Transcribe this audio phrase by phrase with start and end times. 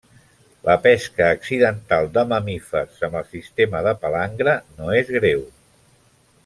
[0.67, 5.47] La pesca accidental de mamífers amb el sistema de palangre no és greu.